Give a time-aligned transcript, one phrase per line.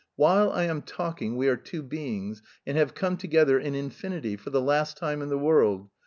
[0.15, 1.35] While I am talking...
[1.37, 4.35] we are two beings, and have come together in infinity...
[4.35, 5.91] for the last time in the world.